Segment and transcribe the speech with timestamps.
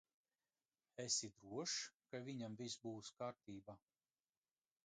[1.03, 1.77] Esi drošs,
[2.13, 3.81] ka viņam viss būs kārtībā?